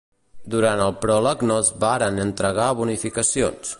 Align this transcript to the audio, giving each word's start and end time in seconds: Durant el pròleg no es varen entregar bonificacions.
Durant 0.53 0.79
el 0.85 0.95
pròleg 1.03 1.43
no 1.51 1.57
es 1.65 1.69
varen 1.85 2.19
entregar 2.25 2.71
bonificacions. 2.81 3.69